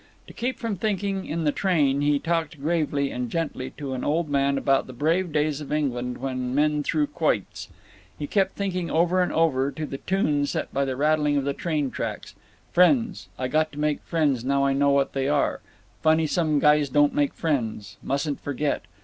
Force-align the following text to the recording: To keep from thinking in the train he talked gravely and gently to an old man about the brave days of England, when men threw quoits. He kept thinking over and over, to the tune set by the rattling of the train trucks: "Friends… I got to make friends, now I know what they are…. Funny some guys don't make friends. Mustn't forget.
To 0.25 0.33
keep 0.33 0.57
from 0.57 0.77
thinking 0.77 1.27
in 1.27 1.43
the 1.43 1.51
train 1.51 2.01
he 2.01 2.17
talked 2.17 2.59
gravely 2.59 3.11
and 3.11 3.29
gently 3.29 3.69
to 3.77 3.93
an 3.93 4.03
old 4.03 4.29
man 4.29 4.57
about 4.57 4.87
the 4.87 4.93
brave 4.93 5.31
days 5.31 5.61
of 5.61 5.71
England, 5.71 6.17
when 6.17 6.55
men 6.55 6.81
threw 6.81 7.05
quoits. 7.05 7.69
He 8.17 8.25
kept 8.25 8.53
thinking 8.55 8.89
over 8.89 9.21
and 9.21 9.31
over, 9.31 9.69
to 9.69 9.85
the 9.85 9.99
tune 9.99 10.47
set 10.47 10.73
by 10.73 10.85
the 10.85 10.95
rattling 10.95 11.37
of 11.37 11.43
the 11.43 11.53
train 11.53 11.91
trucks: 11.91 12.33
"Friends… 12.71 13.27
I 13.37 13.47
got 13.47 13.71
to 13.73 13.79
make 13.79 14.01
friends, 14.01 14.43
now 14.43 14.65
I 14.65 14.73
know 14.73 14.89
what 14.89 15.13
they 15.13 15.29
are…. 15.29 15.61
Funny 16.01 16.25
some 16.25 16.57
guys 16.57 16.89
don't 16.89 17.13
make 17.13 17.35
friends. 17.35 17.97
Mustn't 18.01 18.39
forget. 18.39 18.85